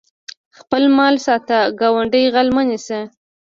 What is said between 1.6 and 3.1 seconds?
ګاونډي غل مه نیسه